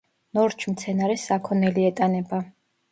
[0.37, 2.43] ნორჩ მცენარეს საქონელი ეტანება.